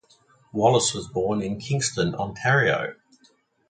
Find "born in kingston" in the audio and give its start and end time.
1.07-2.15